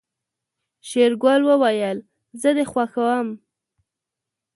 [0.87, 1.97] شېرګل وويل
[2.41, 3.27] زه دې خوښوم.